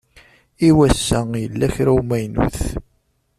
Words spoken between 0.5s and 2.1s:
I wass-a yella kra n